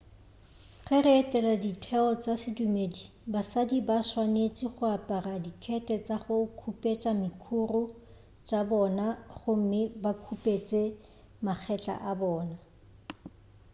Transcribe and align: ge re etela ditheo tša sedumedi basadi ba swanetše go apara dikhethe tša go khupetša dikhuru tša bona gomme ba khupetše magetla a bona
ge 0.85 0.97
re 1.05 1.11
etela 1.21 1.53
ditheo 1.63 2.09
tša 2.23 2.33
sedumedi 2.43 3.03
basadi 3.33 3.77
ba 3.87 3.97
swanetše 4.09 4.67
go 4.75 4.85
apara 4.97 5.35
dikhethe 5.45 5.95
tša 6.05 6.17
go 6.23 6.35
khupetša 6.59 7.11
dikhuru 7.21 7.83
tša 8.47 8.59
bona 8.69 9.07
gomme 9.37 9.81
ba 10.03 10.11
khupetše 10.23 10.81
magetla 11.45 11.95
a 12.11 12.13
bona 12.21 12.55